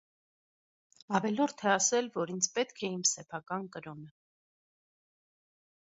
Ավելորդ 1.19 1.61
է 1.67 1.69
ասել, 1.73 2.09
որ 2.17 2.33
ինձ 2.37 2.49
պետք 2.57 2.83
է 2.89 2.91
իմ 2.97 3.05
սեփական 3.13 3.71
կրոնը։ 3.77 4.11